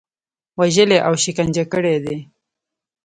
[0.59, 2.17] وژلي او شکنجه کړي دي.